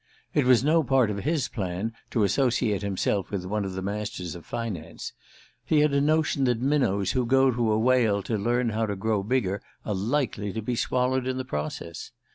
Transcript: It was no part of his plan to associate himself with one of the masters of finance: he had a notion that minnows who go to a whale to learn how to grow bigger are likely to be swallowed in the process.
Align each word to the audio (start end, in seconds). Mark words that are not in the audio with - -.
It 0.33 0.45
was 0.45 0.63
no 0.63 0.81
part 0.83 1.11
of 1.11 1.19
his 1.25 1.47
plan 1.47 1.93
to 2.09 2.23
associate 2.23 2.81
himself 2.81 3.29
with 3.29 3.45
one 3.45 3.63
of 3.63 3.73
the 3.73 3.83
masters 3.83 4.33
of 4.33 4.47
finance: 4.47 5.13
he 5.63 5.81
had 5.81 5.93
a 5.93 6.01
notion 6.01 6.45
that 6.45 6.59
minnows 6.59 7.11
who 7.11 7.23
go 7.23 7.51
to 7.51 7.71
a 7.71 7.77
whale 7.77 8.23
to 8.23 8.35
learn 8.35 8.69
how 8.69 8.87
to 8.87 8.95
grow 8.95 9.21
bigger 9.21 9.61
are 9.85 9.93
likely 9.93 10.51
to 10.53 10.61
be 10.63 10.75
swallowed 10.75 11.27
in 11.27 11.37
the 11.37 11.45
process. 11.45 12.09